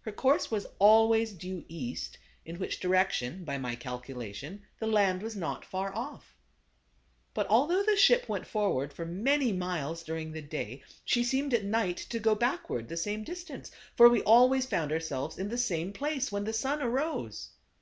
Her 0.00 0.12
course 0.12 0.50
was 0.50 0.66
always 0.78 1.32
due 1.34 1.62
east, 1.68 2.16
in 2.46 2.58
which 2.58 2.80
direc 2.80 3.10
tion, 3.10 3.44
by 3.44 3.58
my 3.58 3.76
calculation, 3.76 4.62
the 4.78 4.86
land 4.86 5.20
was 5.20 5.36
not 5.36 5.62
far 5.62 5.94
off. 5.94 6.38
But 7.34 7.48
although 7.48 7.82
the 7.82 7.94
ship 7.98 8.30
went 8.30 8.46
forward 8.46 8.94
for 8.94 9.04
many 9.04 9.52
miles 9.52 10.02
during 10.02 10.32
the 10.32 10.40
day, 10.40 10.84
she 11.04 11.22
seemed 11.22 11.52
at 11.52 11.64
night 11.66 11.98
to 12.08 12.18
go 12.18 12.34
backward 12.34 12.88
the 12.88 12.96
same 12.96 13.24
distance; 13.24 13.70
for 13.94 14.08
we 14.08 14.22
always 14.22 14.64
found 14.64 14.90
ourselves 14.90 15.36
in 15.38 15.50
the 15.50 15.58
same 15.58 15.92
place 15.92 16.32
when 16.32 16.44
the 16.44 16.54
sun 16.54 16.80
arose. 16.80 17.50